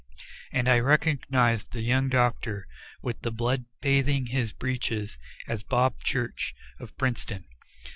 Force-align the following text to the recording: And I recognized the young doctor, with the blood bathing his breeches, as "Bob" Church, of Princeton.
And 0.51 0.67
I 0.67 0.79
recognized 0.79 1.73
the 1.73 1.81
young 1.83 2.09
doctor, 2.09 2.65
with 3.03 3.21
the 3.21 3.29
blood 3.29 3.65
bathing 3.81 4.25
his 4.25 4.51
breeches, 4.51 5.19
as 5.47 5.61
"Bob" 5.61 6.03
Church, 6.03 6.55
of 6.79 6.97
Princeton. 6.97 7.45